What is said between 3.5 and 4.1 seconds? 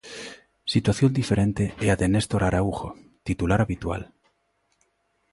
habitual.